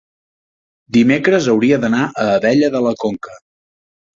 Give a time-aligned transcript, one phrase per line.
[0.97, 3.39] dimecres hauria d'anar a Abella de la Conca.